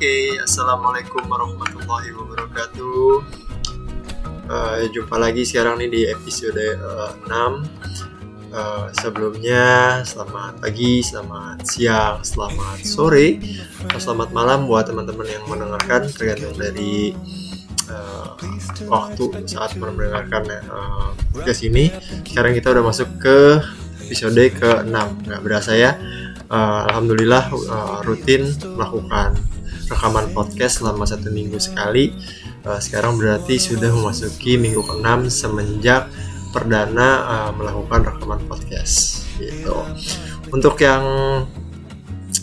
Oke, 0.00 0.32
assalamualaikum 0.40 1.28
warahmatullahi 1.28 2.08
wabarakatuh. 2.16 3.20
Uh, 4.48 4.88
jumpa 4.96 5.12
lagi 5.20 5.44
sekarang 5.44 5.76
nih 5.76 5.92
di 5.92 6.00
episode 6.08 6.56
uh, 6.56 7.12
6 7.28 7.28
uh, 7.28 8.88
Sebelumnya 8.96 10.00
selamat 10.00 10.64
pagi, 10.64 11.04
selamat 11.04 11.68
siang, 11.68 12.24
selamat 12.24 12.80
sore 12.80 13.44
Atau 13.84 14.00
selamat 14.00 14.32
malam 14.32 14.64
buat 14.64 14.88
teman-teman 14.88 15.28
yang 15.28 15.44
mendengarkan 15.44 16.08
Tergantung 16.08 16.56
dari 16.56 17.12
uh, 17.92 18.40
waktu 18.88 19.24
saat 19.52 19.76
mendengarkan 19.76 20.48
uh, 20.64 21.12
podcast 21.28 21.60
ini. 21.60 21.92
Sekarang 22.24 22.56
kita 22.56 22.72
udah 22.72 22.88
masuk 22.88 23.20
ke 23.20 23.60
episode 24.08 24.48
ke-6 24.64 25.28
Gak 25.28 25.44
berasa 25.44 25.76
ya. 25.76 25.92
Uh, 26.48 26.88
Alhamdulillah 26.88 27.52
uh, 27.52 28.00
rutin 28.00 28.48
melakukan 28.64 29.49
rekaman 29.90 30.30
podcast 30.30 30.80
selama 30.80 31.02
satu 31.04 31.34
minggu 31.34 31.58
sekali. 31.58 32.14
Uh, 32.62 32.78
sekarang 32.78 33.18
berarti 33.18 33.58
sudah 33.58 33.90
memasuki 33.90 34.54
minggu 34.54 34.80
ke-6 34.86 35.28
semenjak 35.28 36.06
perdana 36.54 37.08
uh, 37.26 37.50
melakukan 37.52 38.06
rekaman 38.06 38.40
podcast 38.46 39.26
gitu. 39.42 39.74
Untuk 40.54 40.78
yang 40.78 41.04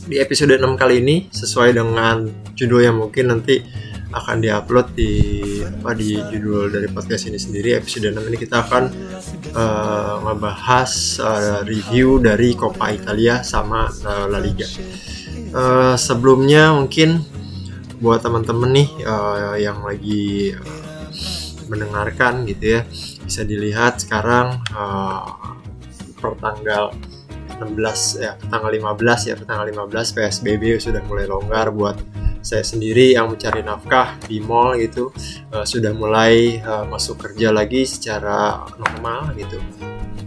di 0.08 0.20
episode 0.20 0.56
6 0.56 0.80
kali 0.80 1.04
ini 1.04 1.16
sesuai 1.32 1.76
dengan 1.76 2.28
judul 2.56 2.84
yang 2.84 2.98
mungkin 3.00 3.32
nanti 3.32 3.60
akan 4.08 4.40
diupload 4.40 4.96
di 4.96 5.12
apa 5.68 5.92
di 5.92 6.16
judul 6.16 6.72
dari 6.72 6.88
podcast 6.88 7.28
ini 7.28 7.36
sendiri 7.36 7.76
episode 7.76 8.16
6 8.16 8.24
ini 8.24 8.38
kita 8.40 8.64
akan 8.64 8.84
uh, 9.52 10.16
ngebahas 10.24 10.92
uh, 11.20 11.60
review 11.68 12.24
dari 12.24 12.56
Coppa 12.56 12.96
Italia 12.96 13.44
sama 13.44 13.92
uh, 13.92 14.26
La 14.32 14.40
Liga. 14.40 14.66
Uh, 15.52 15.96
sebelumnya 16.00 16.72
mungkin 16.72 17.20
buat 17.98 18.22
teman-teman 18.22 18.70
nih 18.74 18.90
uh, 19.06 19.58
yang 19.58 19.82
lagi 19.82 20.54
uh, 20.54 21.10
mendengarkan 21.70 22.46
gitu 22.46 22.80
ya. 22.80 22.82
Bisa 23.26 23.44
dilihat 23.44 24.02
sekarang 24.02 24.62
uh, 24.72 25.58
per 26.18 26.34
tanggal 26.42 26.94
16 27.58 28.22
ya 28.22 28.38
tanggal 28.54 28.70
15 28.70 29.30
ya 29.30 29.36
tanggal 29.42 29.66
15 29.90 30.16
PSBB 30.16 30.78
sudah 30.78 31.02
mulai 31.10 31.26
longgar 31.26 31.74
buat 31.74 31.98
saya 32.46 32.64
sendiri 32.64 33.18
yang 33.18 33.28
mencari 33.34 33.60
nafkah 33.60 34.16
di 34.24 34.40
mall 34.40 34.78
gitu. 34.80 35.12
Uh, 35.52 35.66
sudah 35.68 35.92
mulai 35.92 36.64
uh, 36.64 36.88
masuk 36.88 37.20
kerja 37.20 37.52
lagi 37.52 37.84
secara 37.84 38.64
normal 38.80 39.36
gitu. 39.36 39.60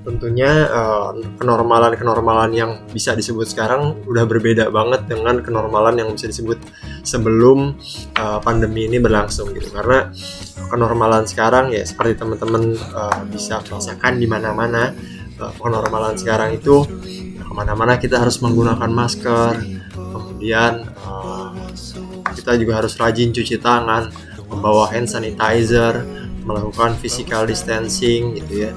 Tentunya 0.01 0.69
uh, 0.69 1.13
kenormalan-kenormalan 1.41 2.53
yang 2.53 2.73
bisa 2.93 3.17
disebut 3.17 3.49
sekarang 3.49 4.01
udah 4.05 4.25
berbeda 4.29 4.69
banget 4.69 5.09
dengan 5.09 5.41
kenormalan 5.41 5.97
yang 5.97 6.09
bisa 6.13 6.29
disebut 6.29 6.61
sebelum 7.03 7.77
uh, 8.17 8.39
pandemi 8.41 8.87
ini 8.87 9.01
berlangsung 9.01 9.53
gitu. 9.57 9.73
Karena 9.73 10.11
kenormalan 10.71 11.27
sekarang 11.27 11.75
ya 11.75 11.83
seperti 11.83 12.23
teman-teman 12.23 12.79
uh, 12.95 13.23
bisa 13.27 13.59
merasakan 13.67 14.23
di 14.23 14.27
mana-mana 14.31 14.95
uh, 15.43 15.53
kenormalan 15.59 16.15
sekarang 16.15 16.55
itu 16.55 16.87
ke 17.41 17.53
mana-mana 17.53 17.99
kita 17.99 18.23
harus 18.23 18.39
menggunakan 18.39 18.87
masker 18.87 19.59
kemudian 19.91 20.87
uh, 21.03 21.51
kita 22.39 22.55
juga 22.55 22.79
harus 22.79 22.95
rajin 22.95 23.35
cuci 23.35 23.59
tangan 23.59 24.15
membawa 24.47 24.87
hand 24.95 25.11
sanitizer 25.11 26.07
melakukan 26.47 26.97
physical 26.99 27.45
distancing 27.47 28.39
gitu 28.39 28.71
ya. 28.71 28.73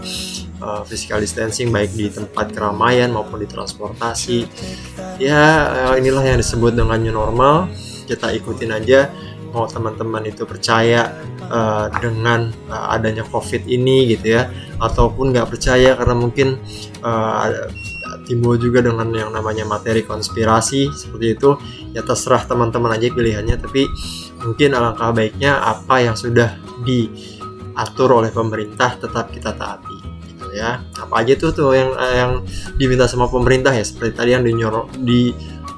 Physical 0.88 1.20
distancing 1.20 1.76
baik 1.76 1.92
di 1.92 2.08
tempat 2.08 2.56
keramaian 2.56 3.12
maupun 3.12 3.44
di 3.44 3.48
transportasi. 3.52 4.48
Ya 5.20 5.68
inilah 6.00 6.24
yang 6.24 6.40
disebut 6.40 6.72
dengan 6.72 7.04
new 7.04 7.12
normal 7.12 7.68
kita 8.06 8.32
ikutin 8.36 8.72
aja. 8.74 9.12
Mau 9.54 9.70
teman-teman 9.70 10.26
itu 10.26 10.50
percaya 10.50 11.14
uh, 11.46 11.86
dengan 12.02 12.50
uh, 12.74 12.98
adanya 12.98 13.22
covid 13.22 13.70
ini 13.70 14.10
gitu 14.10 14.34
ya 14.34 14.50
ataupun 14.82 15.30
nggak 15.30 15.46
percaya 15.46 15.94
karena 15.94 16.18
mungkin 16.18 16.58
uh, 17.06 17.70
timbul 18.26 18.58
juga 18.58 18.82
dengan 18.82 19.14
yang 19.14 19.30
namanya 19.30 19.62
materi 19.68 20.02
konspirasi 20.02 20.90
seperti 20.90 21.38
itu 21.38 21.54
ya 21.94 22.02
terserah 22.02 22.50
teman-teman 22.50 22.98
aja 22.98 23.14
pilihannya. 23.14 23.62
Tapi 23.62 23.86
mungkin 24.42 24.74
alangkah 24.74 25.14
baiknya 25.14 25.62
apa 25.62 26.02
yang 26.02 26.18
sudah 26.18 26.58
diatur 26.82 28.10
oleh 28.10 28.34
pemerintah 28.34 28.98
tetap 28.98 29.30
kita 29.30 29.54
taati 29.54 30.04
ya. 30.54 30.86
Apa 31.02 31.26
aja 31.26 31.34
tuh 31.36 31.52
tuh 31.52 31.74
yang 31.74 31.92
yang 31.98 32.32
diminta 32.78 33.10
sama 33.10 33.26
pemerintah 33.26 33.74
ya 33.74 33.82
seperti 33.82 34.14
tadi 34.14 34.32
yang 34.38 34.46
di 34.46 35.34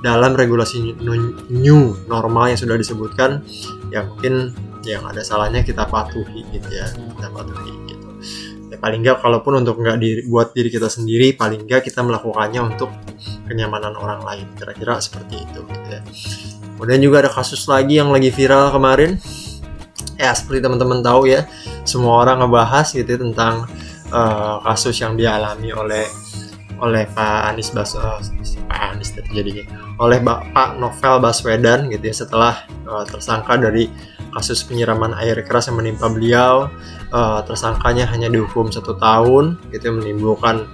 dalam 0.06 0.38
regulasi 0.38 1.02
new 1.50 1.98
normal 2.06 2.54
yang 2.54 2.60
sudah 2.62 2.78
disebutkan 2.78 3.42
ya 3.90 4.06
mungkin 4.06 4.54
yang 4.86 5.02
ada 5.02 5.26
salahnya 5.26 5.66
kita 5.66 5.90
patuhi 5.90 6.46
gitu 6.54 6.70
ya 6.70 6.86
kita 6.94 7.28
patuhi 7.34 7.74
gitu. 7.90 8.08
Ya 8.70 8.78
paling 8.78 9.02
nggak 9.02 9.26
kalaupun 9.26 9.66
untuk 9.66 9.82
nggak 9.82 9.98
dibuat 9.98 10.54
diri 10.54 10.70
kita 10.70 10.94
sendiri 10.94 11.34
paling 11.34 11.66
nggak 11.66 11.90
kita 11.90 12.06
melakukannya 12.06 12.62
untuk 12.62 12.94
kenyamanan 13.50 13.98
orang 13.98 14.22
lain 14.22 14.46
kira-kira 14.54 15.02
seperti 15.02 15.42
itu 15.42 15.66
gitu 15.66 15.88
ya. 15.90 16.02
Kemudian 16.78 17.02
juga 17.02 17.26
ada 17.26 17.32
kasus 17.34 17.66
lagi 17.66 17.98
yang 17.98 18.14
lagi 18.14 18.30
viral 18.30 18.70
kemarin. 18.70 19.18
Ya 20.22 20.32
seperti 20.38 20.62
teman-teman 20.62 21.02
tahu 21.02 21.34
ya 21.34 21.50
semua 21.82 22.22
orang 22.22 22.46
ngebahas 22.46 22.94
gitu 22.94 23.10
ya, 23.10 23.20
tentang 23.20 23.66
uh, 24.14 24.62
kasus 24.62 25.02
yang 25.02 25.18
dialami 25.18 25.74
oleh 25.74 26.06
oleh 26.82 27.08
Pak 27.12 27.54
Anies 27.54 27.72
Bas 27.72 27.96
uh, 27.96 28.20
Pak 28.68 28.80
Anies 28.96 29.16
terjadinya 29.16 29.64
oleh 30.00 30.20
Pak 30.24 30.76
Novel 30.80 31.16
Baswedan 31.24 31.88
gitu 31.88 32.04
ya 32.04 32.16
setelah 32.16 32.68
uh, 32.88 33.04
tersangka 33.08 33.56
dari 33.56 33.88
kasus 34.36 34.68
penyiraman 34.68 35.16
air 35.16 35.40
keras 35.48 35.72
yang 35.72 35.80
menimpa 35.80 36.12
beliau 36.12 36.68
uh, 37.16 37.40
tersangkanya 37.48 38.04
hanya 38.12 38.28
dihukum 38.28 38.68
satu 38.68 39.00
tahun 39.00 39.56
gitu 39.72 39.88
ya, 39.88 39.94
menimbulkan 39.96 40.68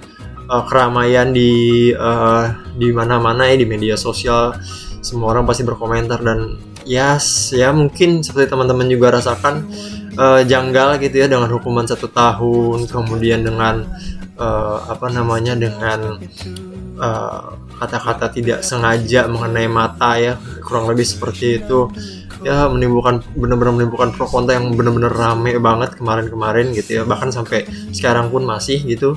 uh, 0.49 0.63
keramaian 0.65 1.29
di 1.29 1.93
uh, 1.93 2.49
di 2.73 2.89
mana-mana 2.89 3.45
ya 3.45 3.61
di 3.61 3.67
media 3.69 3.93
sosial. 3.93 4.57
Semua 5.01 5.33
orang 5.33 5.49
pasti 5.49 5.65
berkomentar 5.65 6.21
dan 6.21 6.61
yes, 6.85 7.53
ya 7.53 7.73
mungkin 7.73 8.21
seperti 8.21 8.49
teman-teman 8.49 8.85
juga 8.89 9.17
rasakan 9.17 9.65
uh, 10.17 10.41
janggal 10.45 10.97
gitu 11.01 11.25
ya 11.25 11.27
dengan 11.29 11.49
hukuman 11.49 11.85
satu 11.85 12.09
tahun 12.09 12.89
kemudian 12.89 13.45
dengan 13.45 13.85
uh, 14.41 14.77
apa 14.89 15.07
namanya 15.13 15.53
dengan 15.53 16.17
eh, 17.01 17.41
kata-kata 17.77 18.25
uh, 18.29 18.33
tidak 18.33 18.59
sengaja 18.65 19.29
mengenai 19.29 19.69
mata 19.69 20.17
ya 20.17 20.33
kurang 20.65 20.89
lebih 20.89 21.05
seperti 21.05 21.61
itu. 21.61 21.89
Ya 22.41 22.65
menimbulkan 22.65 23.21
benar-benar 23.37 23.73
menimbulkan 23.77 24.17
pro 24.17 24.25
kontra 24.25 24.57
yang 24.57 24.73
benar-benar 24.73 25.13
rame 25.13 25.61
banget 25.61 25.93
kemarin-kemarin 25.93 26.73
gitu 26.73 27.01
ya. 27.01 27.03
Bahkan 27.05 27.29
sampai 27.29 27.69
sekarang 27.93 28.33
pun 28.33 28.41
masih 28.41 28.81
gitu. 28.81 29.13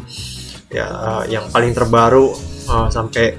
Ya 0.69 0.85
uh, 0.89 1.25
yang 1.25 1.49
paling 1.49 1.73
terbaru 1.73 2.37
uh, 2.69 2.93
sampai 2.93 3.33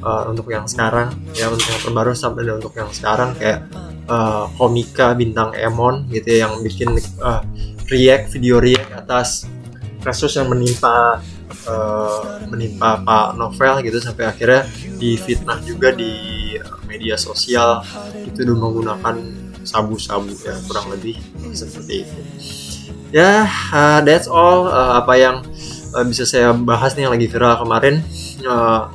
uh, 0.00 0.32
untuk 0.32 0.48
yang 0.48 0.64
sekarang. 0.64 1.12
Ya 1.36 1.52
untuk 1.52 1.68
yang 1.68 1.80
terbaru 1.84 2.16
sampai 2.16 2.48
untuk 2.48 2.72
yang 2.80 2.88
sekarang 2.88 3.36
kayak 3.36 3.68
uh, 4.08 4.48
komika 4.56 5.12
bintang 5.12 5.52
Emon 5.52 6.08
gitu 6.08 6.32
ya, 6.32 6.48
yang 6.48 6.64
bikin 6.64 6.96
uh, 7.20 7.44
react 7.92 8.32
video 8.32 8.56
react 8.58 8.88
atas 8.96 9.44
kasus 10.06 10.38
yang 10.38 10.46
menimpa 10.46 11.18
uh, 11.66 12.38
menimpa 12.46 13.02
Pak 13.02 13.34
Novel 13.34 13.82
gitu 13.82 13.98
sampai 13.98 14.30
akhirnya 14.30 14.62
difitnah 15.02 15.58
juga 15.66 15.90
di 15.90 16.54
media 16.86 17.18
sosial. 17.18 17.82
Itu 18.22 18.46
menggunakan 18.46 19.18
sabu-sabu 19.66 20.30
ya 20.46 20.54
kurang 20.70 20.94
lebih 20.94 21.18
seperti 21.50 22.06
itu. 22.06 22.20
Ya 23.10 23.50
uh, 23.74 24.00
that's 24.06 24.30
all 24.30 24.70
uh, 24.70 25.02
apa 25.02 25.14
yang 25.18 25.36
uh, 25.90 26.06
bisa 26.06 26.22
saya 26.22 26.54
bahas 26.54 26.94
nih 26.94 27.10
yang 27.10 27.14
lagi 27.18 27.26
viral 27.26 27.58
kemarin 27.58 27.98
uh, 28.46 28.86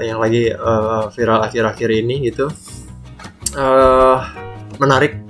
yang 0.00 0.16
lagi 0.16 0.48
uh, 0.56 1.12
viral 1.12 1.44
akhir-akhir 1.44 1.88
ini 1.92 2.32
gitu. 2.32 2.48
Uh, 3.52 4.20
menarik 4.80 5.27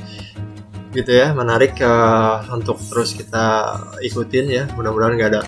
gitu 0.98 1.14
ya 1.14 1.30
menarik 1.30 1.78
uh, 1.78 2.42
untuk 2.50 2.82
terus 2.90 3.14
kita 3.14 3.78
ikutin 4.02 4.46
ya. 4.50 4.64
Mudah-mudahan 4.74 5.14
nggak 5.14 5.30
ada 5.30 5.42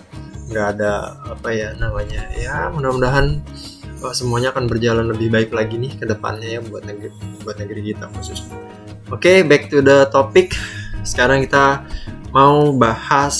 nggak 0.50 0.66
ada 0.78 0.92
apa 1.30 1.48
ya 1.54 1.68
namanya 1.78 2.26
ya 2.34 2.74
mudah-mudahan 2.74 3.38
uh, 4.02 4.14
semuanya 4.14 4.50
akan 4.50 4.66
berjalan 4.66 5.06
lebih 5.06 5.30
baik 5.30 5.54
lagi 5.54 5.78
nih 5.78 5.94
ke 5.94 6.06
depannya 6.06 6.58
ya 6.58 6.60
buat 6.62 6.82
negeri 6.82 7.10
buat 7.42 7.56
negeri 7.58 7.94
kita 7.94 8.10
khususnya. 8.14 8.54
Oke 9.10 9.26
okay, 9.26 9.36
back 9.42 9.66
to 9.70 9.82
the 9.82 10.06
topic. 10.10 10.54
Sekarang 11.02 11.42
kita 11.42 11.86
mau 12.30 12.70
bahas 12.74 13.38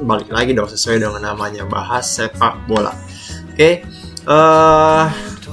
balik 0.00 0.32
lagi 0.32 0.56
dong 0.56 0.68
sesuai 0.68 1.00
dengan 1.00 1.32
namanya 1.32 1.68
bahas 1.68 2.08
sepak 2.08 2.64
bola. 2.68 2.92
Oke 3.52 3.56
okay, 3.56 3.72
uh, 4.24 5.08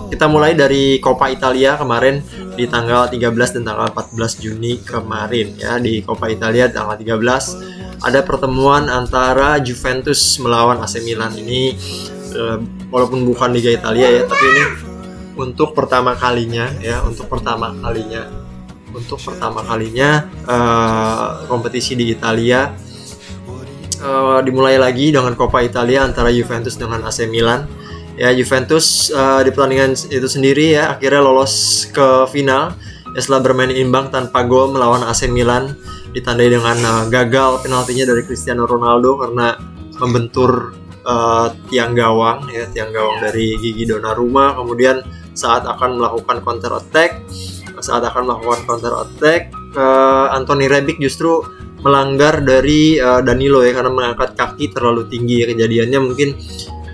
kita 0.10 0.26
mulai 0.30 0.54
dari 0.54 1.02
Coppa 1.02 1.30
Italia 1.32 1.76
kemarin 1.76 2.22
di 2.56 2.66
tanggal 2.70 3.10
13 3.10 3.60
dan 3.60 3.64
tanggal 3.68 3.88
14 3.92 4.44
Juni 4.44 4.80
kemarin 4.82 5.58
ya 5.58 5.78
di 5.82 6.02
Coppa 6.06 6.30
Italia 6.30 6.70
tanggal 6.70 6.98
13 6.98 8.04
ada 8.04 8.20
pertemuan 8.22 8.92
antara 8.92 9.58
Juventus 9.60 10.38
melawan 10.38 10.80
AC 10.84 11.02
Milan 11.02 11.34
ini 11.36 11.74
eh, 12.36 12.58
walaupun 12.92 13.26
bukan 13.26 13.50
Liga 13.56 13.74
Italia 13.74 14.12
ya 14.12 14.24
tapi 14.28 14.46
ini 14.46 14.64
untuk 15.36 15.76
pertama 15.76 16.16
kalinya 16.16 16.70
ya 16.80 17.04
untuk 17.04 17.28
pertama 17.28 17.76
kalinya 17.84 18.46
untuk 18.96 19.20
pertama 19.20 19.60
kalinya 19.60 20.24
uh, 20.48 21.44
kompetisi 21.52 22.00
di 22.00 22.16
Italia 22.16 22.72
uh, 24.02 24.40
dimulai 24.40 24.80
lagi 24.80 25.12
dengan 25.12 25.34
Coppa 25.36 25.60
Italia 25.60 26.04
antara 26.06 26.32
Juventus 26.32 26.78
dengan 26.78 27.04
AC 27.06 27.28
Milan. 27.28 27.68
Ya 28.16 28.32
Juventus 28.32 29.12
uh, 29.12 29.44
di 29.44 29.52
pertandingan 29.52 29.92
itu 29.92 30.28
sendiri 30.28 30.76
ya 30.80 30.96
akhirnya 30.96 31.20
lolos 31.20 31.86
ke 31.92 32.28
final. 32.32 32.72
Ya 33.16 33.20
setelah 33.24 33.44
bermain 33.44 33.72
imbang 33.72 34.12
tanpa 34.12 34.44
gol 34.44 34.76
melawan 34.76 35.04
AC 35.04 35.28
Milan 35.32 35.76
ditandai 36.16 36.48
dengan 36.48 36.80
uh, 36.80 37.04
gagal 37.12 37.64
penaltinya 37.64 38.08
dari 38.08 38.24
Cristiano 38.24 38.64
Ronaldo 38.64 39.20
karena 39.20 39.56
membentur 40.00 40.76
uh, 41.04 41.52
tiang 41.68 41.96
gawang 41.96 42.48
ya 42.52 42.68
tiang 42.72 42.96
gawang 42.96 43.20
dari 43.20 43.56
Gigi 43.60 43.84
Donnarumma. 43.88 44.56
Kemudian 44.56 45.04
saat 45.36 45.68
akan 45.68 46.00
melakukan 46.00 46.40
counter 46.44 46.72
attack 46.80 47.24
saat 47.84 48.04
akan 48.08 48.32
melakukan 48.32 48.64
counter 48.64 48.94
attack 49.04 49.52
uh, 49.76 50.32
Anthony 50.32 50.72
Rebic 50.72 50.98
justru 51.04 51.44
melanggar 51.86 52.42
dari 52.42 52.98
uh, 52.98 53.22
Danilo 53.22 53.62
ya 53.62 53.76
karena 53.78 53.92
mengangkat 53.94 54.34
kaki 54.34 54.74
terlalu 54.74 55.06
tinggi 55.06 55.46
ya 55.46 55.54
kejadiannya. 55.54 56.00
Mungkin 56.02 56.30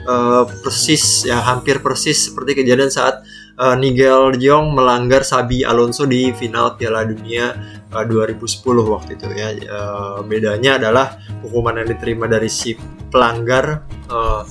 uh, 0.07 0.43
persis 0.61 1.27
ya 1.27 1.41
hampir 1.41 1.81
persis 1.81 2.29
seperti 2.29 2.63
kejadian 2.63 2.89
saat 2.89 3.21
uh, 3.57 3.75
Nigel 3.77 4.37
Jong 4.37 4.73
melanggar 4.73 5.25
Sabi 5.25 5.61
Alonso 5.65 6.05
di 6.05 6.31
final 6.33 6.77
Piala 6.77 7.05
Dunia 7.05 7.53
uh, 7.91 8.03
2010 8.05 8.41
waktu 8.87 9.11
itu 9.17 9.25
ya 9.33 9.49
uh, 9.69 10.19
bedanya 10.25 10.81
adalah 10.81 11.19
hukuman 11.43 11.81
yang 11.81 11.89
diterima 11.91 12.25
dari 12.25 12.47
si 12.47 12.77
pelanggar 13.11 13.85
uh, 14.07 14.41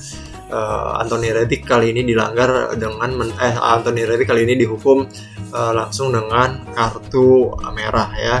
uh, 0.51 1.01
Anthony 1.01 1.31
Rebic 1.33 1.65
kali 1.65 1.95
ini 1.95 2.05
dilanggar 2.05 2.75
dengan 2.75 3.09
men 3.15 3.29
eh 3.39 3.55
Anthony 3.55 4.05
Rebic 4.05 4.29
kali 4.29 4.45
ini 4.45 4.59
dihukum 4.59 5.07
uh, 5.55 5.71
langsung 5.73 6.11
dengan 6.11 6.67
kartu 6.75 7.55
merah 7.71 8.11
ya. 8.19 8.35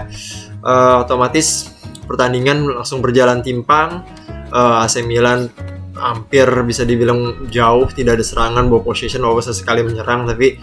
Uh, 0.61 1.01
otomatis 1.01 1.73
pertandingan 2.05 2.67
langsung 2.67 2.99
berjalan 2.99 3.39
timpang. 3.41 4.03
Uh, 4.51 4.83
AC 4.83 4.99
Milan 5.07 5.47
hampir 6.01 6.49
bisa 6.65 6.81
dibilang 6.81 7.45
jauh 7.53 7.85
tidak 7.93 8.17
ada 8.19 8.25
serangan 8.25 8.65
bawa 8.67 8.81
possession 8.81 9.21
walaupun 9.21 9.45
sesekali 9.53 9.85
menyerang 9.85 10.25
tapi 10.25 10.57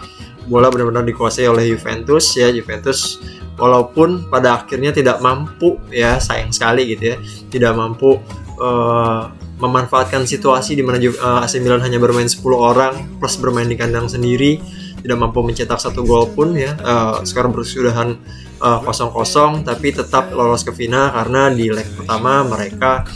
bola 0.49 0.67
benar-benar 0.67 1.05
dikuasai 1.07 1.47
oleh 1.47 1.71
Juventus 1.71 2.35
ya. 2.35 2.51
Juventus 2.51 3.23
walaupun 3.55 4.27
pada 4.27 4.63
akhirnya 4.63 4.91
tidak 4.91 5.19
mampu 5.23 5.79
ya 5.91 6.17
sayang 6.17 6.51
sekali 6.51 6.95
gitu 6.95 7.15
ya 7.15 7.17
tidak 7.51 7.75
mampu 7.75 8.19
uh, 8.59 9.31
memanfaatkan 9.59 10.23
situasi 10.23 10.79
di 10.79 10.83
mana 10.83 10.97
uh, 10.99 11.43
AC 11.43 11.59
Milan 11.59 11.83
hanya 11.83 11.99
bermain 11.99 12.27
10 12.27 12.39
orang 12.55 13.19
plus 13.19 13.35
bermain 13.35 13.67
di 13.67 13.75
kandang 13.75 14.07
sendiri 14.07 14.63
tidak 14.99 15.17
mampu 15.19 15.39
mencetak 15.43 15.79
satu 15.79 16.03
gol 16.03 16.27
pun 16.31 16.55
ya. 16.55 16.75
Uh, 16.79 17.23
sekarang 17.23 17.55
bersudahan 17.55 18.19
uh, 18.59 18.79
kosong-kosong 18.83 19.63
tapi 19.63 19.95
tetap 19.95 20.31
lolos 20.31 20.63
ke 20.63 20.71
final 20.75 21.11
karena 21.11 21.51
di 21.51 21.71
leg 21.71 21.87
pertama 21.95 22.43
mereka 22.47 23.07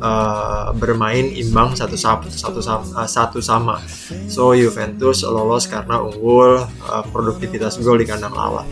uh, 0.00 0.72
bermain 0.74 1.30
imbang 1.34 1.74
satu 1.74 1.96
sama 1.98 2.30
satu 2.30 2.62
sama 2.62 2.84
uh, 2.94 3.08
satu 3.08 3.42
sama. 3.42 3.80
So 4.30 4.54
Juventus 4.54 5.22
lolos 5.26 5.66
karena 5.66 6.02
unggul 6.02 6.64
uh, 6.64 7.04
produktivitas 7.10 7.78
gol 7.82 7.98
di 8.00 8.06
kandang 8.06 8.34
lawan. 8.34 8.66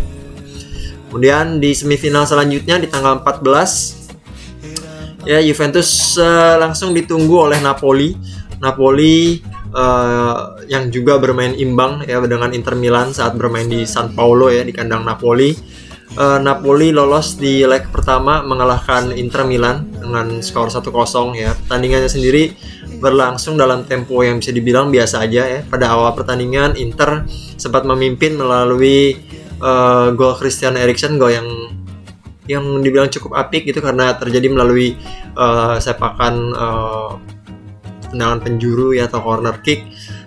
Kemudian 1.10 1.62
di 1.62 1.72
semifinal 1.72 2.26
selanjutnya 2.26 2.78
di 2.82 2.88
tanggal 2.90 3.22
14 3.22 5.26
ya 5.26 5.42
Juventus 5.42 6.18
uh, 6.18 6.58
langsung 6.60 6.94
ditunggu 6.94 7.36
oleh 7.50 7.60
Napoli. 7.62 8.14
Napoli 8.56 9.36
uh, 9.76 10.56
yang 10.70 10.88
juga 10.88 11.20
bermain 11.20 11.52
imbang 11.52 12.06
ya 12.08 12.22
dengan 12.24 12.56
Inter 12.56 12.72
Milan 12.78 13.12
saat 13.12 13.36
bermain 13.36 13.68
di 13.68 13.84
San 13.84 14.16
Paulo 14.16 14.48
ya 14.48 14.64
di 14.64 14.72
kandang 14.72 15.04
Napoli. 15.04 15.52
Uh, 16.16 16.40
Napoli 16.40 16.94
lolos 16.94 17.36
di 17.36 17.66
leg 17.66 17.92
pertama 17.92 18.40
mengalahkan 18.40 19.12
Inter 19.12 19.44
Milan 19.44 19.84
dengan 20.08 20.40
skor 20.40 20.70
1-0 20.70 20.86
ya 21.34 21.52
pertandingannya 21.66 22.10
sendiri 22.10 22.54
berlangsung 23.02 23.60
dalam 23.60 23.84
tempo 23.84 24.24
yang 24.24 24.40
bisa 24.40 24.54
dibilang 24.54 24.88
biasa 24.88 25.26
aja 25.26 25.42
ya 25.44 25.60
pada 25.66 25.92
awal 25.92 26.16
pertandingan 26.16 26.78
Inter 26.80 27.28
sempat 27.60 27.84
memimpin 27.84 28.38
melalui 28.38 29.20
uh, 29.60 30.14
gol 30.16 30.38
Christian 30.38 30.78
Eriksen 30.80 31.20
gol 31.20 31.34
yang 31.34 31.48
yang 32.46 32.62
dibilang 32.78 33.10
cukup 33.10 33.34
apik 33.34 33.66
gitu 33.66 33.82
karena 33.82 34.14
terjadi 34.14 34.46
melalui 34.46 34.94
uh, 35.34 35.76
sepakan 35.82 36.34
uh, 36.54 37.10
tendangan 38.10 38.38
penjuru 38.38 38.94
ya 38.94 39.10
atau 39.10 39.20
corner 39.20 39.58
kick. 39.60 39.82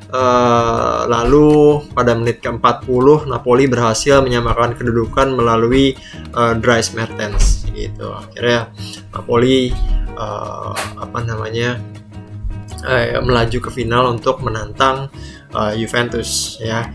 Uh, 0.10 1.06
lalu 1.06 1.86
pada 1.94 2.18
menit 2.18 2.42
ke-40 2.42 3.30
Napoli 3.30 3.70
berhasil 3.70 4.26
menyamakan 4.26 4.74
kedudukan 4.74 5.38
melalui 5.38 5.94
uh, 6.34 6.58
Dries 6.58 6.98
Mertens 6.98 7.70
gitu. 7.78 8.10
Akhirnya 8.18 8.74
Napoli 9.14 9.70
uh, 10.18 10.74
apa 10.98 11.20
namanya 11.22 11.78
uh, 12.90 13.22
melaju 13.22 13.58
ke 13.62 13.70
final 13.70 14.10
untuk 14.18 14.42
menantang 14.42 15.14
uh, 15.54 15.78
Juventus 15.78 16.58
ya. 16.58 16.90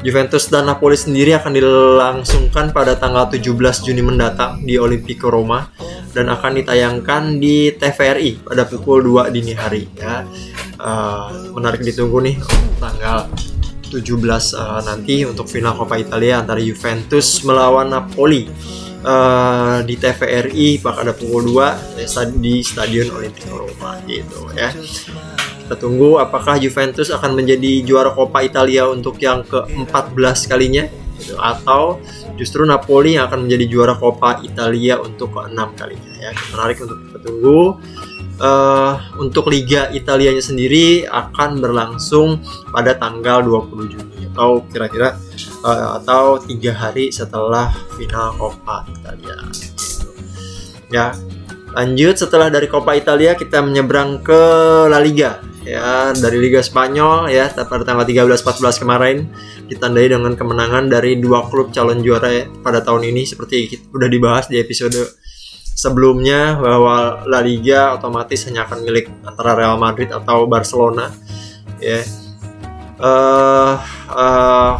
Juventus 0.00 0.48
dan 0.48 0.64
Napoli 0.64 0.96
sendiri 0.96 1.36
akan 1.36 1.52
dilangsungkan 1.52 2.72
pada 2.72 2.96
tanggal 2.96 3.28
17 3.28 3.84
Juni 3.84 4.00
mendatang 4.00 4.64
di 4.64 4.80
Olimpico 4.80 5.28
Roma 5.28 5.68
dan 6.16 6.32
akan 6.32 6.56
ditayangkan 6.56 7.36
di 7.36 7.76
TVRI 7.76 8.40
pada 8.40 8.64
pukul 8.64 9.04
2 9.04 9.28
dini 9.28 9.52
hari 9.52 9.84
ya. 9.92 10.24
Uh, 10.80 11.52
menarik 11.52 11.84
ditunggu 11.84 12.24
nih 12.24 12.36
tanggal 12.80 13.28
17 13.92 14.00
uh, 14.00 14.32
eh, 14.32 14.80
nanti 14.88 15.16
untuk 15.28 15.44
final 15.44 15.76
Coppa 15.76 16.00
Italia 16.00 16.40
antara 16.40 16.56
Juventus 16.56 17.44
melawan 17.44 17.92
Napoli 17.92 18.48
uh, 19.04 19.84
di 19.84 20.00
TVRI 20.00 20.80
pada 20.80 21.12
pukul 21.12 21.52
2 21.52 22.40
di 22.40 22.64
Stadion 22.64 23.12
Olimpico 23.12 23.68
Roma 23.68 24.00
gitu 24.08 24.48
ya. 24.56 24.72
Kita 25.70 25.86
tunggu 25.86 26.18
apakah 26.18 26.58
Juventus 26.58 27.14
akan 27.14 27.38
menjadi 27.38 27.86
juara 27.86 28.10
Coppa 28.10 28.42
Italia 28.42 28.90
untuk 28.90 29.22
yang 29.22 29.46
ke-14 29.46 30.50
kalinya 30.50 30.82
atau 31.38 32.02
justru 32.34 32.66
Napoli 32.66 33.14
yang 33.14 33.30
akan 33.30 33.46
menjadi 33.46 33.70
juara 33.70 33.94
Coppa 33.94 34.42
Italia 34.42 34.98
untuk 34.98 35.30
ke-6 35.30 35.62
kalinya 35.78 36.12
ya. 36.18 36.34
Menarik 36.50 36.82
untuk 36.82 36.98
kita 37.06 37.18
tunggu. 37.22 37.78
Uh, 38.42 38.98
untuk 39.22 39.46
Liga 39.46 39.94
Italianya 39.94 40.42
sendiri 40.42 41.06
akan 41.06 41.62
berlangsung 41.62 42.42
pada 42.74 42.98
tanggal 42.98 43.38
20 43.46 43.94
Juni 43.94 44.26
atau 44.34 44.66
kira-kira 44.74 45.22
uh, 45.62 46.02
atau 46.02 46.42
tiga 46.42 46.74
hari 46.74 47.14
setelah 47.14 47.70
final 47.94 48.34
Coppa 48.34 48.90
Italia. 48.90 49.38
Ya, 50.90 51.14
lanjut 51.78 52.18
setelah 52.18 52.50
dari 52.50 52.66
Coppa 52.66 52.98
Italia 52.98 53.38
kita 53.38 53.62
menyeberang 53.62 54.18
ke 54.18 54.42
La 54.90 54.98
Liga 54.98 55.49
ya 55.64 56.16
dari 56.16 56.40
Liga 56.40 56.64
Spanyol 56.64 57.28
ya 57.28 57.52
pada 57.52 57.84
tanggal 57.84 58.08
13-14 58.08 58.80
kemarin 58.80 59.28
ditandai 59.68 60.08
dengan 60.08 60.32
kemenangan 60.32 60.88
dari 60.88 61.20
dua 61.20 61.46
klub 61.52 61.70
calon 61.70 62.00
juara 62.00 62.48
pada 62.64 62.80
tahun 62.80 63.12
ini 63.12 63.28
seperti 63.28 63.68
kita 63.68 63.84
udah 63.92 64.08
dibahas 64.08 64.48
di 64.48 64.56
episode 64.56 64.96
sebelumnya 65.80 66.60
bahwa 66.60 67.24
La 67.24 67.40
Liga 67.40 67.96
otomatis 67.96 68.44
hanya 68.48 68.68
akan 68.68 68.84
milik 68.84 69.08
antara 69.24 69.56
Real 69.56 69.80
Madrid 69.80 70.12
atau 70.12 70.44
Barcelona 70.44 71.08
ya. 71.80 72.04
Uh, 73.00 73.80
uh, 74.12 74.76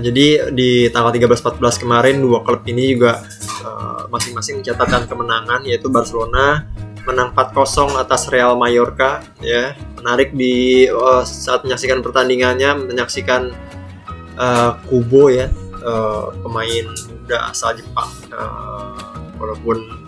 jadi 0.00 0.50
di 0.50 0.88
tanggal 0.88 1.12
13-14 1.12 1.82
kemarin 1.84 2.18
dua 2.18 2.42
klub 2.42 2.66
ini 2.66 2.98
juga 2.98 3.22
eh, 3.62 4.02
masing-masing 4.10 4.58
uh, 4.58 4.58
mencatatkan 4.58 5.06
kemenangan 5.06 5.62
yaitu 5.62 5.86
Barcelona 5.86 6.66
menang 7.06 7.30
4-0 7.32 7.94
atas 7.96 8.26
Real 8.28 8.58
Mallorca 8.58 9.22
ya. 9.38 9.78
Menarik 9.96 10.34
di 10.34 10.86
uh, 10.90 11.22
saat 11.22 11.62
menyaksikan 11.62 12.02
pertandingannya 12.02 12.90
menyaksikan 12.90 13.54
uh, 14.36 14.76
Kubo 14.90 15.30
ya. 15.30 15.48
Uh, 15.86 16.34
pemain 16.42 16.86
muda 16.90 17.54
asal 17.54 17.78
Jepang. 17.78 18.10
Uh, 18.34 18.98
walaupun 19.38 20.05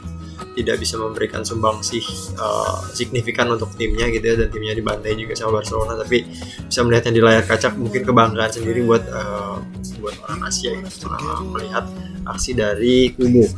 tidak 0.58 0.82
bisa 0.82 0.98
memberikan 0.98 1.46
sumbangsih 1.46 2.02
uh, 2.34 2.82
signifikan 2.90 3.46
untuk 3.54 3.70
timnya 3.78 4.10
gitu 4.10 4.24
ya 4.26 4.34
dan 4.34 4.48
timnya 4.50 4.74
dibantai 4.74 5.14
juga 5.14 5.38
sama 5.38 5.62
Barcelona 5.62 5.94
tapi 5.94 6.26
bisa 6.66 6.82
melihatnya 6.82 7.12
di 7.14 7.22
layar 7.22 7.44
kaca 7.46 7.70
mungkin 7.78 8.02
kebanggaan 8.02 8.50
sendiri 8.50 8.82
buat 8.82 9.04
uh, 9.06 9.62
buat 10.02 10.14
orang 10.26 10.40
Asia 10.50 10.74
gitu 10.74 11.06
uh, 11.06 11.42
melihat 11.54 11.86
aksi 12.28 12.52
dari 12.52 13.16
Kubu. 13.16 13.48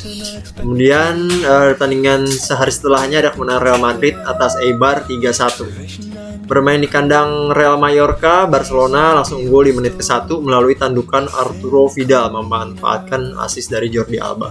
Kemudian 0.55 1.27
uh, 1.43 1.75
pertandingan 1.75 2.29
sehari 2.31 2.71
setelahnya 2.71 3.27
ada 3.27 3.31
kemenangan 3.35 3.63
Real 3.67 3.81
Madrid 3.83 4.15
atas 4.23 4.55
Eibar 4.63 5.03
3-1. 5.11 6.10
Bermain 6.51 6.83
di 6.83 6.91
kandang 6.91 7.55
Real 7.55 7.79
Mallorca, 7.79 8.43
Barcelona 8.43 9.15
langsung 9.15 9.47
unggul 9.47 9.71
di 9.71 9.73
menit 9.79 9.95
ke-1 9.95 10.27
melalui 10.43 10.75
tandukan 10.75 11.31
Arturo 11.31 11.87
Vidal 11.87 12.35
memanfaatkan 12.35 13.39
asis 13.39 13.71
dari 13.71 13.87
Jordi 13.87 14.19
Alba. 14.19 14.51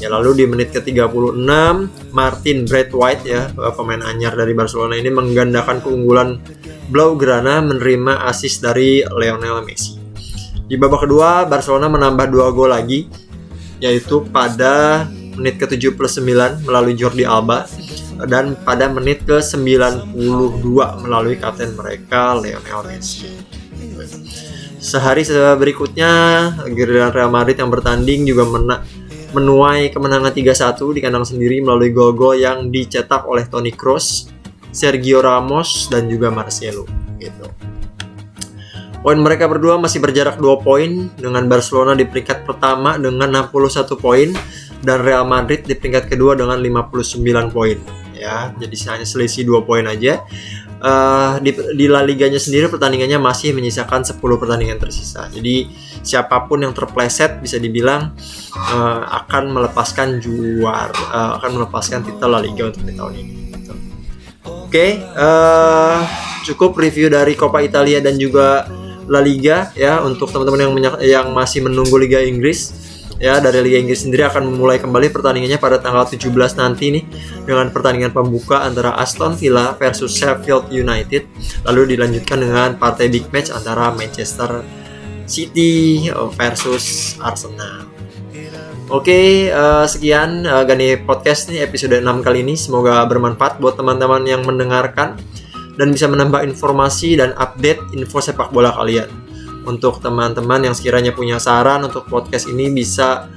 Ya 0.00 0.08
lalu 0.08 0.40
di 0.40 0.44
menit 0.48 0.72
ke-36 0.72 1.36
Martin 2.16 2.64
Braithwaite 2.64 3.28
ya 3.28 3.52
pemain 3.76 4.00
anyar 4.08 4.40
dari 4.40 4.56
Barcelona 4.56 4.96
ini 4.96 5.12
menggandakan 5.12 5.84
keunggulan 5.84 6.40
Blaugrana 6.88 7.60
menerima 7.60 8.24
asis 8.24 8.64
dari 8.64 9.04
Lionel 9.04 9.60
Messi. 9.68 10.00
Di 10.64 10.80
babak 10.80 11.04
kedua 11.04 11.44
Barcelona 11.44 11.92
menambah 11.92 12.24
dua 12.32 12.56
gol 12.56 12.72
lagi 12.72 13.04
yaitu 13.84 14.24
pada 14.32 15.04
menit 15.36 15.60
ke-7 15.60 15.92
plus 15.92 16.16
9 16.24 16.64
melalui 16.64 16.96
Jordi 16.96 17.28
Alba 17.28 17.68
dan 18.26 18.58
pada 18.66 18.90
menit 18.90 19.22
ke-92 19.22 20.66
melalui 21.06 21.38
kapten 21.38 21.78
mereka 21.78 22.34
Lionel 22.34 22.82
Messi. 22.90 23.30
Sehari 24.78 25.22
berikutnya 25.58 26.10
Giliran 26.70 27.14
Real 27.14 27.30
Madrid 27.30 27.58
yang 27.58 27.70
bertanding 27.70 28.26
juga 28.26 28.46
mena 28.46 28.76
menuai 29.28 29.92
kemenangan 29.92 30.32
3-1 30.32 30.96
di 30.96 31.00
kandang 31.04 31.26
sendiri 31.26 31.60
melalui 31.60 31.92
gol-gol 31.92 32.32
yang 32.32 32.72
dicetak 32.72 33.28
oleh 33.28 33.44
Toni 33.44 33.76
Kroos, 33.76 34.32
Sergio 34.72 35.20
Ramos 35.20 35.92
dan 35.92 36.08
juga 36.08 36.32
Marcelo 36.32 36.88
gitu. 37.20 37.44
Poin 38.98 39.18
mereka 39.20 39.46
berdua 39.46 39.78
masih 39.78 40.02
berjarak 40.02 40.40
2 40.40 40.64
poin 40.64 41.12
dengan 41.14 41.44
Barcelona 41.46 41.94
di 41.94 42.08
peringkat 42.08 42.48
pertama 42.48 42.96
dengan 42.98 43.46
61 43.52 43.94
poin 44.00 44.32
dan 44.82 45.04
Real 45.04 45.28
Madrid 45.28 45.66
di 45.66 45.74
peringkat 45.76 46.10
kedua 46.10 46.34
dengan 46.34 46.58
59 46.58 47.54
poin 47.54 47.97
ya. 48.18 48.50
Jadi 48.58 48.74
hanya 48.90 49.06
selisih 49.06 49.46
2 49.46 49.62
poin 49.62 49.86
aja. 49.86 50.20
Uh, 50.78 51.42
di, 51.42 51.50
di 51.74 51.90
La 51.90 52.06
Liganya 52.06 52.38
sendiri 52.38 52.70
pertandingannya 52.70 53.18
masih 53.18 53.50
menyisakan 53.50 54.06
10 54.06 54.18
pertandingan 54.18 54.78
tersisa. 54.78 55.26
Jadi 55.26 55.66
siapa 56.06 56.46
pun 56.46 56.62
yang 56.62 56.70
terpleset 56.70 57.42
bisa 57.42 57.58
dibilang 57.58 58.14
uh, 58.54 59.02
akan 59.22 59.50
melepaskan 59.58 60.22
juara, 60.22 60.94
uh, 61.10 61.30
akan 61.42 61.50
melepaskan 61.58 62.06
titel 62.06 62.30
La 62.30 62.38
Liga 62.38 62.70
untuk 62.70 62.86
di 62.86 62.94
tahun 62.94 63.14
ini. 63.18 63.34
Oke, 64.68 64.70
okay, 64.70 64.90
uh, 65.16 66.04
cukup 66.46 66.76
review 66.78 67.08
dari 67.10 67.34
Coppa 67.34 67.64
Italia 67.64 67.98
dan 67.98 68.20
juga 68.20 68.68
La 69.08 69.24
Liga 69.24 69.72
ya 69.72 70.04
untuk 70.04 70.28
teman-teman 70.28 70.60
yang 70.60 70.72
yang 71.00 71.26
masih 71.32 71.64
menunggu 71.64 71.96
Liga 71.96 72.20
Inggris 72.20 72.87
ya 73.18 73.42
dari 73.42 73.60
Liga 73.66 73.78
Inggris 73.82 74.06
sendiri 74.06 74.24
akan 74.26 74.46
memulai 74.46 74.78
kembali 74.78 75.10
pertandingannya 75.10 75.58
pada 75.58 75.82
tanggal 75.82 76.06
17 76.06 76.30
nanti 76.58 76.94
nih 76.94 77.04
dengan 77.42 77.68
pertandingan 77.74 78.14
pembuka 78.14 78.62
antara 78.62 78.94
Aston 78.94 79.34
Villa 79.34 79.74
versus 79.74 80.14
Sheffield 80.14 80.70
United 80.70 81.26
lalu 81.66 81.98
dilanjutkan 81.98 82.38
dengan 82.38 82.78
partai 82.78 83.10
big 83.10 83.26
match 83.34 83.50
antara 83.50 83.90
Manchester 83.92 84.62
City 85.28 86.08
versus 86.40 87.18
Arsenal. 87.20 87.84
Oke, 88.88 89.12
okay, 89.12 89.28
uh, 89.52 89.84
eh, 89.84 89.86
sekian 89.86 90.48
uh, 90.48 90.64
Gani 90.64 90.96
Podcast 91.04 91.52
nih 91.52 91.60
episode 91.60 92.00
6 92.00 92.24
kali 92.24 92.40
ini. 92.40 92.56
Semoga 92.56 93.04
bermanfaat 93.04 93.60
buat 93.60 93.76
teman-teman 93.76 94.24
yang 94.24 94.40
mendengarkan 94.48 95.20
dan 95.76 95.92
bisa 95.92 96.08
menambah 96.08 96.40
informasi 96.48 97.20
dan 97.20 97.36
update 97.36 97.84
info 97.92 98.24
sepak 98.24 98.48
bola 98.48 98.72
kalian. 98.72 99.27
Untuk 99.68 100.00
teman-teman 100.00 100.64
yang 100.64 100.72
sekiranya 100.72 101.12
punya 101.12 101.36
saran 101.36 101.84
untuk 101.84 102.08
podcast 102.08 102.48
ini 102.48 102.72
bisa 102.72 103.28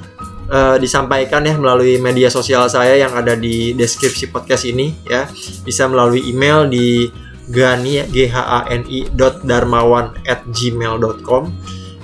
uh, 0.48 0.80
disampaikan 0.80 1.44
ya 1.44 1.60
melalui 1.60 2.00
media 2.00 2.32
sosial 2.32 2.72
saya 2.72 2.96
yang 2.96 3.12
ada 3.12 3.36
di 3.36 3.76
deskripsi 3.76 4.32
podcast 4.32 4.64
ini 4.64 4.96
ya. 5.04 5.28
Bisa 5.68 5.92
melalui 5.92 6.24
email 6.24 6.72
di 6.72 7.12
gani 7.52 8.00
g 8.08 8.32
h 8.32 8.38
a 8.40 8.64
n 8.72 8.88
i 8.88 9.06
darmawan 9.44 10.16
at 10.24 10.40
gmail.com 10.48 11.52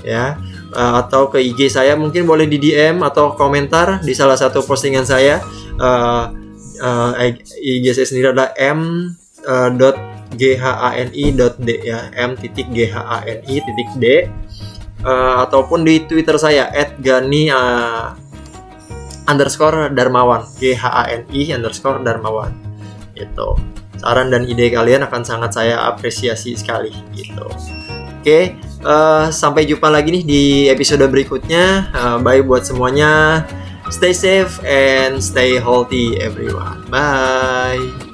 ya 0.03 0.35
uh, 0.75 0.93
atau 1.03 1.31
ke 1.31 1.39
IG 1.39 1.71
saya 1.71 1.95
mungkin 1.95 2.27
boleh 2.27 2.45
di 2.45 2.59
DM 2.59 2.99
atau 3.01 3.33
komentar 3.33 4.03
di 4.03 4.11
salah 4.11 4.35
satu 4.35 4.63
postingan 4.63 5.07
saya 5.07 5.39
uh, 5.79 6.31
uh, 6.83 7.11
IG 7.63 7.95
saya 7.95 8.07
sendiri 8.07 8.35
adalah 8.35 8.51
m 8.59 9.13
uh, 9.47 9.69
ghani.d 10.35 11.69
ya 11.85 12.11
m 12.15 12.35
titik 12.35 12.67
ghani 12.73 13.57
titik 13.63 13.89
d 13.95 14.05
uh, 15.05 15.47
ataupun 15.47 15.87
di 15.87 16.03
twitter 16.03 16.35
saya 16.35 16.67
gani 16.99 17.51
uh, 17.51 18.11
underscore 19.27 19.91
darmawan. 19.91 20.47
Ghani 20.57 21.53
underscore 21.53 22.01
darmawan. 22.01 22.55
Itu 23.13 23.59
saran 23.97 24.29
dan 24.29 24.45
ide 24.45 24.71
kalian 24.71 25.03
akan 25.05 25.21
sangat 25.25 25.51
saya 25.53 25.83
apresiasi 25.89 26.55
sekali. 26.55 26.93
Gitu. 27.13 27.43
Oke 27.43 28.23
okay, 28.23 28.43
uh, 28.83 29.31
sampai 29.31 29.63
jumpa 29.63 29.87
lagi 29.87 30.11
nih 30.11 30.23
di 30.23 30.43
episode 30.71 31.03
berikutnya. 31.07 31.91
Uh, 31.93 32.17
bye 32.19 32.41
buat 32.41 32.65
semuanya. 32.65 33.43
Stay 33.87 34.11
safe 34.11 34.59
and 34.67 35.23
stay 35.23 35.55
healthy 35.63 36.19
everyone. 36.19 36.83
Bye 36.91 38.06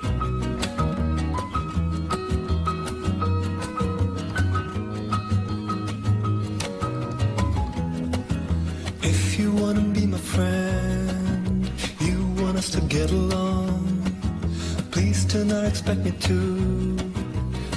expect 15.73 16.05
me 16.05 16.11
to 16.11 16.95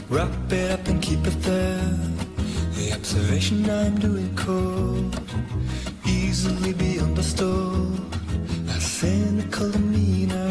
wrap 0.08 0.52
it 0.52 0.70
up 0.70 0.87
and 0.87 1.02
keep 1.02 1.26
it 1.26 1.38
there. 1.42 1.90
The 2.76 2.92
observation 2.92 3.68
I'm 3.68 3.99
doing 3.99 4.32
could 4.37 5.18
easily 6.06 6.73
be 6.73 7.00
understood. 7.00 7.99
A 8.68 8.80
cynical 8.80 9.70
demeanor, 9.73 10.45